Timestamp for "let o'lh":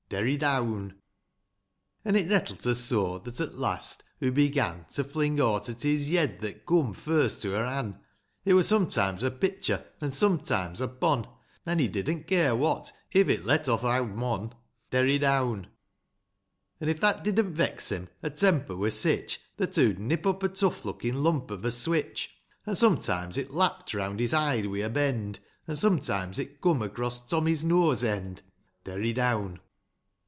13.45-13.85